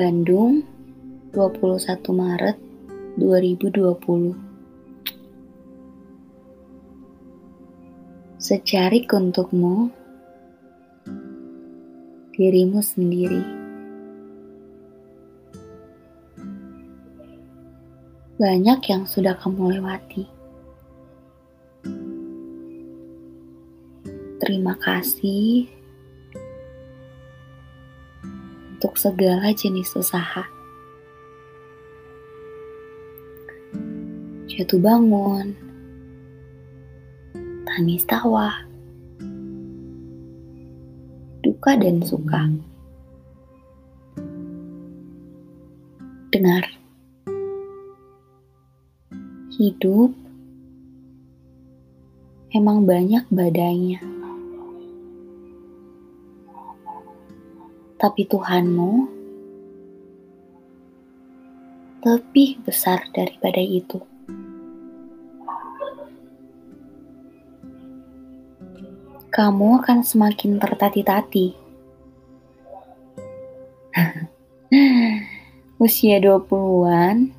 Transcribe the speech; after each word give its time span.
Bandung, 0.00 0.64
21 1.36 1.76
Maret 2.16 2.56
2020. 3.20 4.32
Secarik 8.40 9.12
untukmu, 9.12 9.92
dirimu 12.32 12.80
sendiri. 12.80 13.44
Banyak 18.40 18.80
yang 18.88 19.04
sudah 19.04 19.36
kamu 19.36 19.84
lewati. 19.84 20.24
Terima 24.40 24.80
kasih 24.80 25.79
untuk 28.90 29.06
segala 29.06 29.54
jenis 29.54 29.94
usaha. 29.94 30.50
Jatuh 34.50 34.82
bangun, 34.82 35.54
tangis 37.70 38.02
tawa, 38.02 38.50
duka 41.38 41.78
dan 41.78 42.02
suka. 42.02 42.50
Dengar, 46.34 46.66
hidup 49.54 50.10
emang 52.50 52.90
banyak 52.90 53.22
badainya. 53.30 54.19
Tapi 58.00 58.24
Tuhanmu 58.24 58.92
lebih 62.00 62.64
besar 62.64 63.04
daripada 63.12 63.60
itu. 63.60 64.00
Kamu 69.28 69.84
akan 69.84 70.00
semakin 70.00 70.56
tertati-tati. 70.56 71.52
Usia 75.84 76.16
20-an 76.24 77.36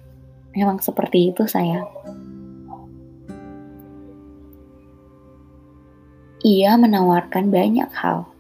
memang 0.53 0.77
seperti 0.77 1.33
itu 1.33 1.49
sayang. 1.49 1.89
Ia 6.45 6.77
menawarkan 6.77 7.49
banyak 7.49 7.89
hal 7.97 8.30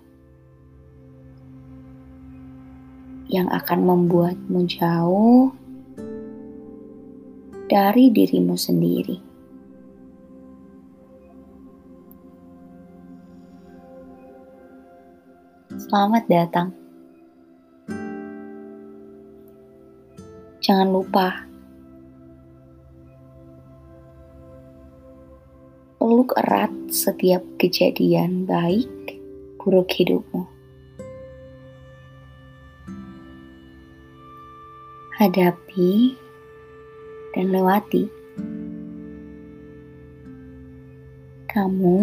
yang 3.31 3.47
akan 3.47 3.87
membuatmu 3.87 4.67
jauh 4.67 5.55
dari 7.71 8.11
dirimu 8.11 8.59
sendiri. 8.59 9.15
Selamat 15.79 16.27
datang. 16.27 16.75
Jangan 20.59 20.91
lupa 20.91 21.47
peluk 25.95 26.35
erat 26.35 26.75
setiap 26.91 27.41
kejadian 27.55 28.43
baik 28.43 28.91
buruk 29.55 29.87
hidupmu. 29.95 30.60
Hadapi, 35.21 36.17
dan 37.37 37.53
lewati. 37.53 38.09
Kamu 41.45 41.97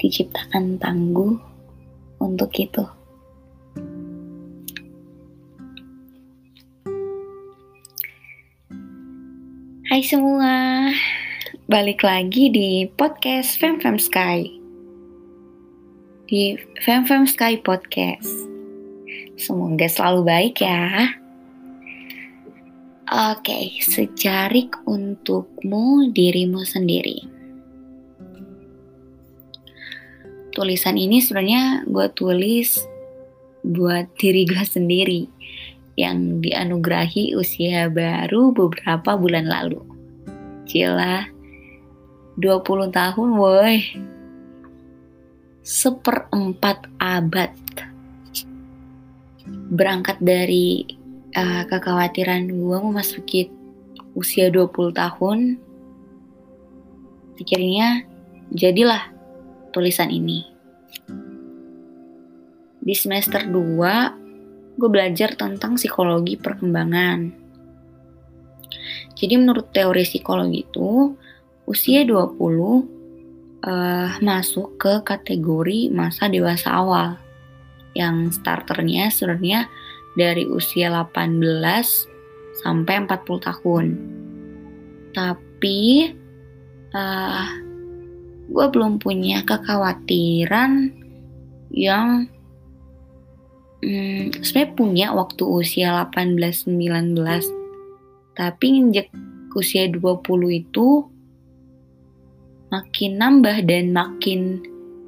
diciptakan 0.00 0.80
tangguh 0.80 1.36
untuk 2.16 2.48
itu. 2.56 2.80
Hai 9.92 10.00
semua, 10.00 10.88
balik 11.68 12.00
lagi 12.00 12.48
di 12.48 12.88
podcast 12.96 13.60
Fem 13.60 13.76
Fem 13.84 14.00
Sky. 14.00 14.48
Di 16.24 16.56
Fem 16.80 17.04
Fem 17.04 17.28
Sky 17.28 17.60
Podcast. 17.60 18.55
Semoga 19.36 19.84
selalu 19.84 20.20
baik 20.24 20.64
ya. 20.64 21.12
Oke, 23.06 23.78
sejarik 23.84 24.82
untukmu 24.82 26.10
dirimu 26.10 26.64
sendiri. 26.64 27.22
Tulisan 30.56 30.96
ini 30.96 31.20
sebenarnya 31.20 31.84
gue 31.84 32.08
tulis 32.16 32.80
buat 33.60 34.08
diri 34.16 34.48
gue 34.48 34.64
sendiri 34.64 35.22
yang 36.00 36.40
dianugerahi 36.40 37.36
usia 37.36 37.92
baru 37.92 38.56
beberapa 38.56 39.20
bulan 39.20 39.46
lalu. 39.46 39.84
Cila, 40.64 41.28
20 42.40 42.88
tahun 42.90 43.28
woi. 43.36 43.76
Seperempat 45.60 46.88
abad 46.98 47.65
berangkat 49.70 50.18
dari 50.22 50.86
uh, 51.34 51.62
kekhawatiran 51.66 52.46
gue 52.50 52.78
memasuki 52.80 53.50
usia 54.16 54.48
20 54.48 54.96
tahun 54.96 55.38
akhirnya 57.36 58.08
jadilah 58.50 59.12
tulisan 59.76 60.08
ini. 60.08 60.48
Di 62.80 62.94
semester 62.96 63.44
2 63.44 64.78
gue 64.80 64.88
belajar 64.88 65.36
tentang 65.36 65.76
psikologi 65.76 66.40
perkembangan. 66.40 67.44
Jadi 69.16 69.34
menurut 69.36 69.72
teori 69.72 70.04
psikologi 70.04 70.64
itu 70.64 71.12
usia 71.68 72.04
20 72.04 72.14
uh, 72.14 72.84
eh, 73.66 74.10
masuk 74.22 74.80
ke 74.80 75.02
kategori 75.02 75.90
masa 75.92 76.30
dewasa 76.30 76.72
awal 76.72 77.25
yang 77.96 78.28
starternya 78.28 79.08
sebenarnya 79.08 79.72
dari 80.12 80.44
usia 80.44 80.92
18 80.92 81.40
sampai 82.60 82.94
40 83.08 83.48
tahun. 83.48 83.86
Tapi 85.16 85.80
uh, 86.92 87.00
eh, 87.00 87.48
gue 88.46 88.66
belum 88.68 89.00
punya 89.00 89.42
kekhawatiran 89.42 90.92
yang 91.74 92.28
hmm, 93.82 94.32
sebenarnya 94.40 94.72
punya 94.76 95.06
waktu 95.12 95.42
usia 95.44 96.06
18-19 96.12 97.16
tapi 98.36 98.66
injek 98.68 99.08
usia 99.56 99.88
20 99.88 100.20
itu 100.52 101.08
makin 102.68 103.12
nambah 103.16 103.56
dan 103.64 103.94
makin 103.96 104.60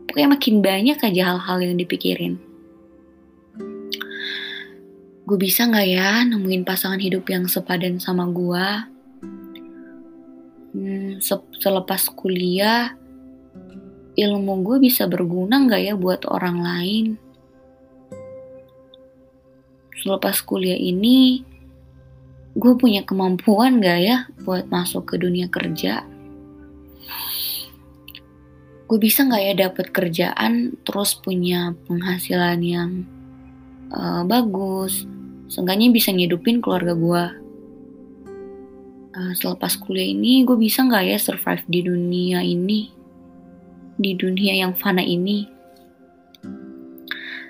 pokoknya 0.08 0.28
makin 0.32 0.54
banyak 0.64 0.98
aja 0.98 1.22
hal-hal 1.36 1.58
yang 1.60 1.76
dipikirin 1.76 2.40
gue 5.28 5.36
bisa 5.36 5.68
gak 5.68 5.84
ya 5.84 6.24
nemuin 6.24 6.64
pasangan 6.64 6.96
hidup 6.96 7.28
yang 7.28 7.44
sepadan 7.44 8.00
sama 8.00 8.24
gue? 8.32 8.68
Hmm, 10.72 11.20
selepas 11.52 12.08
kuliah, 12.16 12.96
ilmu 14.16 14.64
gue 14.64 14.88
bisa 14.88 15.04
berguna 15.04 15.68
gak 15.68 15.84
ya 15.84 15.94
buat 16.00 16.24
orang 16.24 16.64
lain? 16.64 17.06
Selepas 20.00 20.40
kuliah 20.40 20.80
ini, 20.80 21.44
gue 22.56 22.72
punya 22.80 23.04
kemampuan 23.04 23.84
gak 23.84 24.00
ya 24.00 24.24
buat 24.48 24.64
masuk 24.72 25.12
ke 25.12 25.20
dunia 25.20 25.52
kerja? 25.52 26.08
Gue 28.88 28.96
bisa 28.96 29.28
gak 29.28 29.44
ya 29.44 29.52
dapet 29.68 29.92
kerjaan 29.92 30.72
terus 30.88 31.20
punya 31.20 31.76
penghasilan 31.84 32.64
yang 32.64 33.04
uh, 33.92 34.24
bagus, 34.24 35.04
seenggaknya 35.48 35.88
bisa 35.90 36.12
ngidupin 36.12 36.60
keluarga 36.60 36.92
gue. 36.94 37.24
Uh, 39.18 39.32
selepas 39.34 39.74
kuliah 39.80 40.12
ini, 40.12 40.44
gue 40.44 40.54
bisa 40.54 40.84
nggak 40.84 41.04
ya 41.08 41.18
survive 41.18 41.64
di 41.66 41.80
dunia 41.82 42.44
ini, 42.44 42.92
di 43.96 44.12
dunia 44.14 44.54
yang 44.62 44.76
fana 44.76 45.02
ini. 45.02 45.48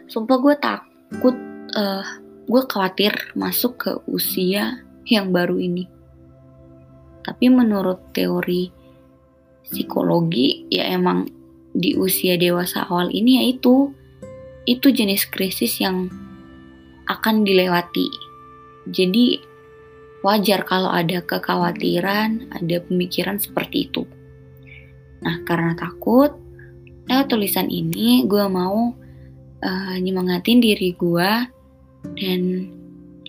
Sumpah 0.09 0.39
gue 0.41 0.55
takut, 0.57 1.37
uh, 1.77 2.07
gue 2.49 2.63
khawatir 2.65 3.13
masuk 3.37 3.73
ke 3.77 3.93
usia 4.09 4.81
yang 5.05 5.35
baru 5.35 5.61
ini. 5.61 5.85
Tapi 7.27 7.53
menurut 7.53 8.17
teori 8.17 8.73
psikologi, 9.69 10.65
ya 10.73 10.89
emang 10.89 11.29
di 11.77 11.93
usia 11.93 12.41
dewasa 12.41 12.89
awal 12.89 13.13
ini 13.13 13.37
ya 13.37 13.45
itu, 13.53 13.93
itu 14.65 14.89
jenis 14.89 15.29
krisis 15.29 15.77
yang 15.85 16.09
akan 17.09 17.43
dilewati. 17.43 18.09
Jadi 18.89 19.41
wajar 20.23 20.65
kalau 20.65 20.93
ada 20.93 21.25
kekhawatiran, 21.25 22.53
ada 22.53 22.77
pemikiran 22.85 23.41
seperti 23.41 23.89
itu. 23.91 24.05
Nah, 25.25 25.43
karena 25.43 25.75
takut, 25.75 26.37
lewat 27.09 27.27
tulisan 27.33 27.67
ini 27.73 28.29
gue 28.29 28.45
mau 28.47 28.93
uh, 29.65 29.97
nyemangatin 29.99 30.61
diri 30.63 30.95
gue 30.95 31.31
dan 32.15 32.41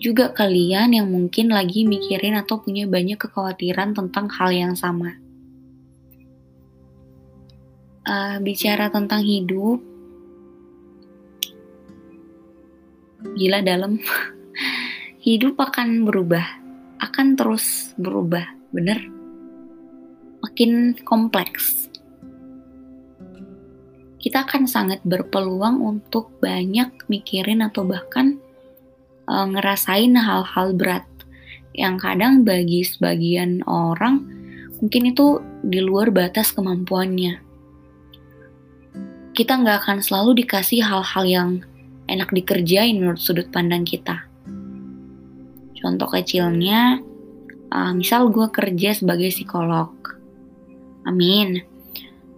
juga 0.00 0.32
kalian 0.32 0.96
yang 0.96 1.12
mungkin 1.12 1.52
lagi 1.52 1.84
mikirin 1.84 2.38
atau 2.38 2.56
punya 2.62 2.88
banyak 2.88 3.20
kekhawatiran 3.20 3.92
tentang 3.92 4.32
hal 4.32 4.48
yang 4.48 4.72
sama. 4.72 5.16
Uh, 8.08 8.40
bicara 8.40 8.88
tentang 8.88 9.20
hidup, 9.20 9.84
gila 13.36 13.60
dalam, 13.64 14.00
hidup 15.20 15.60
akan 15.60 16.08
berubah, 16.08 16.44
akan 17.00 17.36
terus 17.36 17.92
berubah, 18.00 18.44
bener? 18.72 19.04
Makin 20.40 21.00
kompleks. 21.04 21.88
Kita 24.20 24.44
akan 24.44 24.68
sangat 24.68 25.00
berpeluang 25.04 25.80
untuk 25.80 26.32
banyak 26.44 26.92
mikirin 27.08 27.64
atau 27.64 27.88
bahkan 27.88 28.36
uh, 29.24 29.48
ngerasain 29.48 30.12
hal-hal 30.12 30.76
berat 30.76 31.08
yang 31.72 31.96
kadang 31.96 32.44
bagi 32.44 32.84
sebagian 32.84 33.64
orang 33.64 34.26
mungkin 34.82 35.12
itu 35.12 35.40
di 35.64 35.80
luar 35.80 36.12
batas 36.12 36.52
kemampuannya. 36.52 37.40
Kita 39.30 39.56
nggak 39.62 39.86
akan 39.86 39.98
selalu 40.04 40.44
dikasih 40.44 40.84
hal-hal 40.84 41.24
yang 41.24 41.50
enak 42.10 42.34
dikerjain 42.34 42.98
menurut 42.98 43.22
sudut 43.22 43.46
pandang 43.54 43.86
kita. 43.86 44.26
Contoh 45.80 46.10
kecilnya, 46.10 47.00
uh, 47.72 47.92
misal 47.96 48.28
gue 48.28 48.50
kerja 48.52 48.92
sebagai 48.92 49.32
psikolog. 49.32 49.94
Amin. 51.08 51.62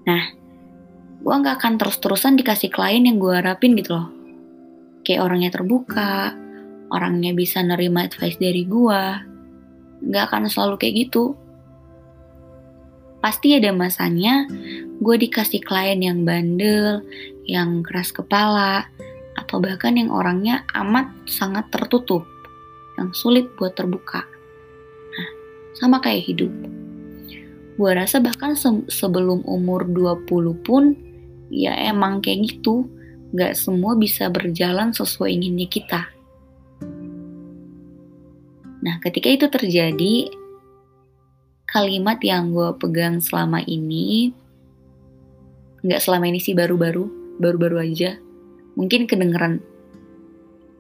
Nah, 0.07 0.23
gue 1.19 1.35
nggak 1.35 1.59
akan 1.59 1.75
terus-terusan 1.81 2.39
dikasih 2.39 2.71
klien 2.71 3.03
yang 3.03 3.19
gue 3.19 3.35
harapin 3.35 3.75
gitu 3.75 3.99
loh. 3.99 4.09
Kayak 5.03 5.27
orangnya 5.27 5.51
terbuka, 5.51 6.37
orangnya 6.95 7.35
bisa 7.35 7.59
nerima 7.65 8.07
advice 8.07 8.39
dari 8.39 8.63
gue, 8.63 9.03
nggak 10.07 10.25
akan 10.31 10.47
selalu 10.47 10.79
kayak 10.79 11.11
gitu. 11.11 11.35
Pasti 13.19 13.55
ada 13.55 13.71
masanya 13.75 14.47
gue 15.03 15.17
dikasih 15.19 15.63
klien 15.63 15.99
yang 15.99 16.23
bandel, 16.23 17.03
yang 17.47 17.83
keras 17.83 18.15
kepala, 18.15 18.87
atau 19.53 19.61
bahkan 19.61 19.93
yang 20.01 20.09
orangnya 20.09 20.65
amat 20.73 21.13
sangat 21.29 21.69
tertutup, 21.69 22.25
yang 22.97 23.13
sulit 23.13 23.53
buat 23.61 23.77
terbuka. 23.77 24.25
Nah, 25.13 25.29
sama 25.77 26.01
kayak 26.01 26.25
hidup. 26.25 26.49
Gue 27.77 27.93
rasa 27.93 28.25
bahkan 28.25 28.57
se 28.57 28.73
sebelum 28.89 29.45
umur 29.45 29.85
20 29.85 30.57
pun, 30.65 30.97
ya 31.53 31.77
emang 31.85 32.25
kayak 32.25 32.49
gitu. 32.49 32.89
Gak 33.37 33.53
semua 33.53 33.93
bisa 33.93 34.33
berjalan 34.33 34.97
sesuai 34.97 35.29
inginnya 35.29 35.69
kita. 35.69 36.09
Nah, 38.81 39.05
ketika 39.05 39.29
itu 39.29 39.53
terjadi, 39.53 40.33
kalimat 41.69 42.17
yang 42.25 42.57
gue 42.57 42.73
pegang 42.81 43.21
selama 43.21 43.61
ini, 43.69 44.33
nggak 45.85 46.01
selama 46.01 46.33
ini 46.33 46.41
sih 46.41 46.57
baru-baru, 46.57 47.37
baru-baru 47.37 47.85
aja, 47.85 48.17
mungkin 48.75 49.05
kedengeran 49.05 49.61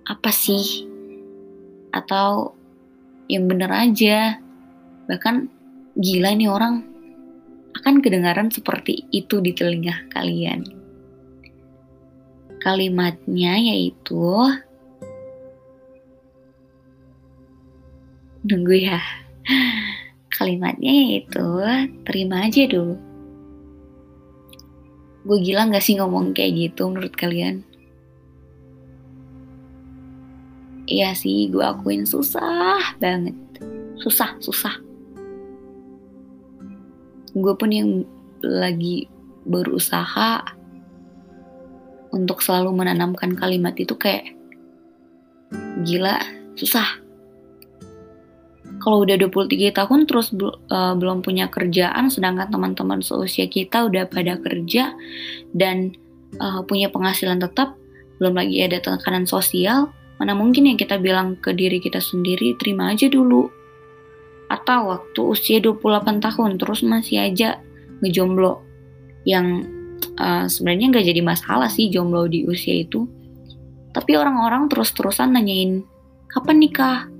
apa 0.09 0.31
sih? 0.33 0.89
Atau 1.93 2.57
yang 3.29 3.47
bener 3.47 3.69
aja, 3.71 4.41
bahkan 5.07 5.49
gila 5.97 6.33
nih 6.33 6.49
orang 6.49 6.89
akan 7.83 8.05
kedengaran 8.05 8.49
seperti 8.53 9.09
itu 9.13 9.41
di 9.41 9.53
telinga 9.57 10.09
kalian. 10.13 10.65
Kalimatnya 12.63 13.59
yaitu 13.59 14.23
nunggu 18.47 18.77
ya. 18.77 19.01
Kalimatnya 20.33 20.93
yaitu 20.93 21.47
terima 22.07 22.47
aja 22.47 22.63
dulu. 22.67 22.97
Gue 25.23 25.39
gila 25.39 25.71
gak 25.71 25.85
sih 25.87 25.99
ngomong 25.99 26.35
kayak 26.35 26.71
gitu 26.71 26.91
menurut 26.91 27.15
kalian? 27.15 27.63
Iya 30.87 31.15
sih, 31.15 31.49
gue 31.49 31.63
akuin 31.63 32.03
susah 32.05 32.99
banget. 32.99 33.37
Susah, 34.03 34.35
susah. 34.43 34.75
Gue 37.33 37.55
pun 37.55 37.71
yang 37.71 38.03
lagi 38.43 39.07
berusaha 39.47 40.43
untuk 42.13 42.45
selalu 42.45 42.77
menanamkan 42.77 43.33
kalimat 43.39 43.73
itu 43.79 43.97
kayak 43.97 44.37
gila, 45.87 46.19
susah 46.59 47.03
kalau 48.83 49.07
udah 49.07 49.15
23 49.15 49.71
tahun 49.71 50.11
terus 50.11 50.35
uh, 50.35 50.95
belum 50.99 51.23
punya 51.23 51.47
kerjaan 51.47 52.11
sedangkan 52.11 52.51
teman-teman 52.51 52.99
seusia 52.99 53.47
kita 53.47 53.87
udah 53.87 54.11
pada 54.11 54.35
kerja 54.43 54.91
dan 55.55 55.95
uh, 56.43 56.67
punya 56.67 56.91
penghasilan 56.91 57.39
tetap 57.39 57.79
belum 58.19 58.35
lagi 58.35 58.59
ada 58.67 58.83
tekanan 58.83 59.25
sosial 59.25 59.95
mana 60.21 60.33
mungkin 60.37 60.69
yang 60.69 60.79
kita 60.79 61.01
bilang 61.01 61.39
ke 61.39 61.55
diri 61.57 61.81
kita 61.81 61.99
sendiri 62.01 62.57
terima 62.59 62.93
aja 62.93 63.09
dulu 63.09 63.49
atau 64.53 64.93
waktu 64.93 65.21
usia 65.25 65.59
28 65.65 66.21
tahun 66.21 66.51
terus 66.61 66.85
masih 66.85 67.25
aja 67.25 67.61
ngejomblo 68.05 68.61
yang 69.25 69.65
uh, 70.21 70.45
sebenarnya 70.45 70.93
nggak 70.93 71.07
jadi 71.09 71.21
masalah 71.25 71.73
sih 71.73 71.89
jomblo 71.89 72.29
di 72.29 72.45
usia 72.45 72.77
itu 72.77 73.09
tapi 73.97 74.17
orang-orang 74.17 74.69
terus-terusan 74.69 75.33
nanyain 75.33 75.85
kapan 76.29 76.57
nikah 76.61 77.13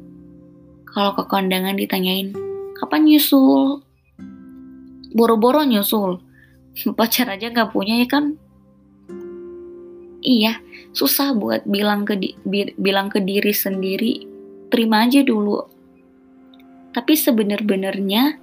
kalau 0.93 1.17
ke 1.17 1.25
kondangan 1.25 1.73
ditanyain, 1.73 2.37
kapan 2.77 3.09
nyusul? 3.09 3.81
Boro-boro 5.17 5.65
nyusul. 5.65 6.21
Pacar 7.01 7.33
aja 7.33 7.49
gak 7.49 7.73
punya 7.73 7.97
ya 7.97 8.07
kan? 8.13 8.37
Iya, 10.21 10.61
susah 10.93 11.33
buat 11.37 11.65
bilang 11.65 12.05
ke 12.05 12.15
di, 12.17 12.37
bilang 12.77 13.09
ke 13.09 13.21
diri 13.21 13.53
sendiri, 13.53 14.25
terima 14.69 15.05
aja 15.05 15.25
dulu. 15.25 15.61
Tapi 16.93 17.13
sebenar-benarnya 17.17 18.37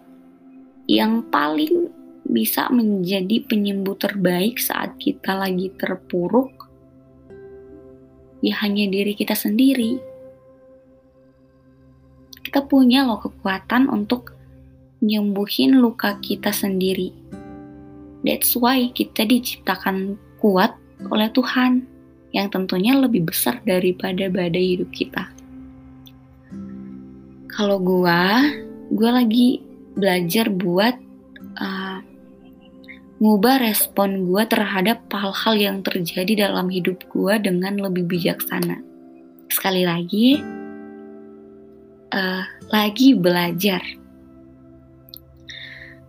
yang 0.89 1.29
paling 1.29 1.93
bisa 2.25 2.69
menjadi 2.69 3.45
penyembuh 3.45 3.97
terbaik 3.97 4.61
saat 4.61 4.97
kita 5.01 5.33
lagi 5.33 5.73
terpuruk 5.73 6.69
ya 8.45 8.53
hanya 8.61 8.85
diri 8.85 9.17
kita 9.17 9.33
sendiri 9.33 9.97
kita 12.45 12.65
punya 12.65 13.05
loh 13.05 13.21
kekuatan 13.21 13.89
untuk 13.89 14.33
nyembuhin 15.05 15.77
luka 15.77 16.17
kita 16.17 16.49
sendiri. 16.49 17.13
That's 18.25 18.57
why 18.57 18.89
kita 18.89 19.23
diciptakan 19.23 20.17
kuat 20.41 20.73
oleh 21.13 21.29
Tuhan 21.29 21.98
yang 22.29 22.47
tentunya 22.53 22.93
lebih 22.93 23.29
besar 23.29 23.61
daripada 23.65 24.29
badai 24.29 24.77
hidup 24.77 24.89
kita. 24.93 25.29
Kalau 27.49 27.81
gua, 27.81 28.45
gua 28.93 29.19
lagi 29.19 29.59
belajar 29.97 30.47
buat 30.53 30.95
uh, 31.59 31.99
ngubah 33.19 33.65
respon 33.65 34.29
gua 34.29 34.47
terhadap 34.47 35.03
hal-hal 35.11 35.55
yang 35.57 35.77
terjadi 35.81 36.47
dalam 36.47 36.69
hidup 36.71 37.03
gua 37.11 37.41
dengan 37.41 37.75
lebih 37.81 38.05
bijaksana. 38.07 38.79
Sekali 39.49 39.83
lagi, 39.83 40.39
uh, 42.13 42.43
lagi 42.69 43.17
belajar. 43.17 43.81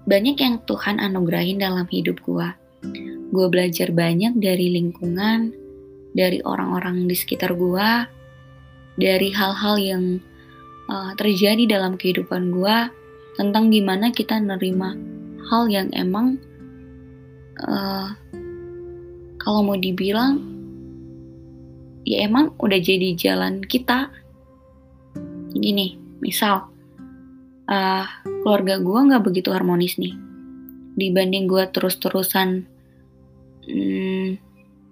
Banyak 0.05 0.37
yang 0.43 0.57
Tuhan 0.65 0.99
anugerahin 0.99 1.61
dalam 1.61 1.87
hidup 1.87 2.19
gue. 2.25 2.49
Gue 3.31 3.47
belajar 3.47 3.95
banyak 3.95 4.43
dari 4.43 4.75
lingkungan, 4.75 5.55
dari 6.11 6.43
orang-orang 6.43 7.07
di 7.07 7.15
sekitar 7.15 7.55
gue, 7.55 7.91
dari 8.99 9.29
hal-hal 9.31 9.77
yang 9.79 10.05
uh, 10.91 11.13
terjadi 11.15 11.79
dalam 11.79 11.95
kehidupan 11.95 12.51
gue 12.51 12.77
tentang 13.39 13.71
gimana 13.71 14.11
kita 14.11 14.37
nerima 14.43 14.93
hal 15.49 15.71
yang 15.71 15.89
emang 15.95 16.37
uh, 17.65 18.13
kalau 19.41 19.65
mau 19.65 19.79
dibilang 19.79 20.45
ya 22.05 22.27
emang 22.27 22.53
udah 22.61 22.81
jadi 22.81 23.17
jalan 23.17 23.65
kita. 23.65 24.11
Gini 25.51 25.99
misal 26.23 26.69
uh, 27.71 28.07
keluarga 28.45 28.79
gue 28.83 29.01
nggak 29.11 29.25
begitu 29.25 29.51
harmonis 29.55 29.97
nih. 29.97 30.15
Dibanding 30.99 31.49
gue 31.49 31.65
terus-terusan 31.71 32.67
hmm, 33.65 34.50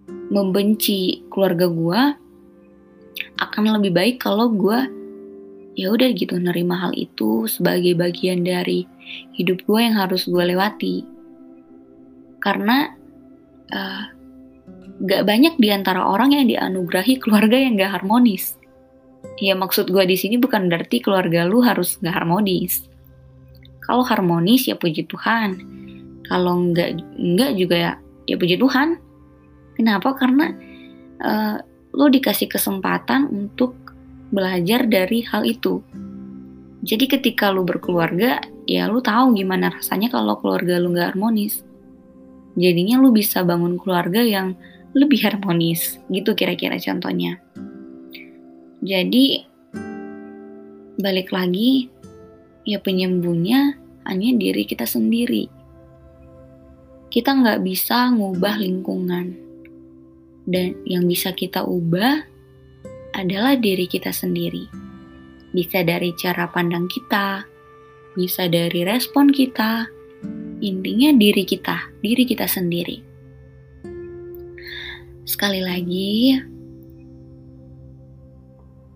membenci 0.08 1.24
keluarga 1.32 1.68
gue 1.68 2.00
akan 3.38 3.80
lebih 3.80 3.92
baik 3.94 4.16
kalau 4.22 4.50
gue 4.52 4.78
ya 5.78 5.94
udah 5.94 6.10
gitu 6.10 6.34
nerima 6.42 6.74
hal 6.74 6.92
itu 6.98 7.46
sebagai 7.46 7.94
bagian 7.94 8.42
dari 8.42 8.82
hidup 9.38 9.62
gue 9.64 9.78
yang 9.78 9.94
harus 9.94 10.26
gue 10.26 10.42
lewati. 10.42 11.06
Karena 12.42 12.90
uh, 13.70 14.04
gak 15.06 15.22
banyak 15.22 15.54
di 15.56 15.70
antara 15.70 16.02
orang 16.02 16.34
yang 16.34 16.50
dianugerahi 16.50 17.22
keluarga 17.22 17.54
yang 17.54 17.78
gak 17.78 18.02
harmonis. 18.02 18.58
Ya 19.38 19.54
maksud 19.54 19.90
gue 19.94 20.02
di 20.02 20.18
sini 20.18 20.34
bukan 20.38 20.66
berarti 20.66 20.98
keluarga 20.98 21.46
lu 21.46 21.62
harus 21.62 21.98
gak 22.02 22.14
harmonis. 22.18 22.82
Kalau 23.86 24.02
harmonis 24.02 24.66
ya 24.66 24.74
puji 24.74 25.06
Tuhan. 25.06 25.78
Kalau 26.28 26.60
nggak 26.60 27.16
nggak 27.16 27.52
juga 27.56 27.76
ya 27.78 27.92
ya 28.28 28.36
puji 28.36 28.60
Tuhan 28.60 29.00
kenapa 29.78 30.18
karena 30.18 30.50
uh, 31.22 31.62
lo 31.94 32.06
dikasih 32.10 32.50
kesempatan 32.50 33.30
untuk 33.30 33.78
belajar 34.34 34.84
dari 34.90 35.22
hal 35.24 35.46
itu. 35.46 35.80
Jadi 36.82 37.06
ketika 37.06 37.50
lu 37.54 37.62
berkeluarga, 37.62 38.42
ya 38.66 38.90
lu 38.90 38.98
tahu 38.98 39.34
gimana 39.38 39.70
rasanya 39.70 40.10
kalau 40.10 40.38
keluarga 40.38 40.78
lu 40.78 40.94
gak 40.94 41.14
harmonis. 41.14 41.62
Jadinya 42.58 42.98
lu 42.98 43.14
bisa 43.14 43.46
bangun 43.46 43.78
keluarga 43.78 44.18
yang 44.18 44.58
lebih 44.92 45.22
harmonis, 45.22 46.02
gitu 46.10 46.34
kira-kira 46.34 46.74
contohnya. 46.80 47.38
Jadi, 48.82 49.42
balik 50.98 51.30
lagi, 51.30 51.90
ya 52.66 52.78
penyembuhnya 52.82 53.78
hanya 54.06 54.30
diri 54.34 54.64
kita 54.64 54.86
sendiri. 54.88 55.50
Kita 57.08 57.32
nggak 57.36 57.62
bisa 57.62 58.12
ngubah 58.12 58.58
lingkungan. 58.60 59.47
Dan 60.48 60.80
yang 60.88 61.04
bisa 61.04 61.36
kita 61.36 61.60
ubah 61.60 62.24
adalah 63.12 63.60
diri 63.60 63.84
kita 63.84 64.08
sendiri. 64.08 64.64
Bisa 65.52 65.84
dari 65.84 66.16
cara 66.16 66.48
pandang 66.48 66.88
kita, 66.88 67.44
bisa 68.16 68.48
dari 68.48 68.80
respon 68.88 69.28
kita, 69.28 69.84
intinya 70.64 71.12
diri 71.12 71.44
kita, 71.44 71.92
diri 72.00 72.24
kita 72.24 72.48
sendiri. 72.48 73.04
Sekali 75.28 75.60
lagi, 75.60 76.40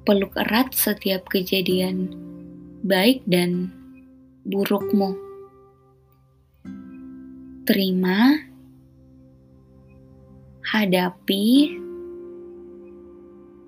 peluk 0.08 0.34
erat 0.40 0.72
setiap 0.72 1.28
kejadian 1.28 2.10
baik 2.82 3.22
dan 3.28 3.70
burukmu. 4.48 5.14
Terima, 7.62 8.42
hadapi, 10.72 11.76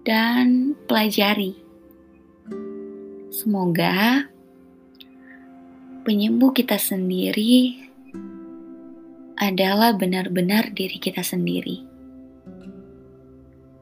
dan 0.08 0.72
pelajari. 0.88 1.52
Semoga 3.28 4.24
penyembuh 6.08 6.56
kita 6.56 6.80
sendiri 6.80 7.76
adalah 9.36 9.92
benar-benar 9.92 10.72
diri 10.72 10.96
kita 10.96 11.20
sendiri. 11.20 11.84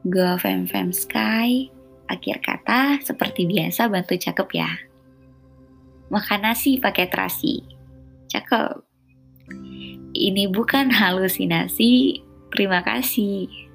Go 0.03 0.35
Fem 0.35 0.67
Fem 0.67 0.91
Sky, 0.91 1.71
akhir 2.11 2.43
kata 2.43 2.99
seperti 3.07 3.47
biasa 3.47 3.87
bantu 3.87 4.19
cakep 4.19 4.49
ya. 4.51 4.71
Makan 6.11 6.43
nasi 6.43 6.75
pakai 6.75 7.07
terasi. 7.07 7.63
Cakep. 8.27 8.83
Ini 10.11 10.51
bukan 10.51 10.91
halusinasi. 10.91 12.22
Terima 12.53 12.85
kasih. 12.85 13.72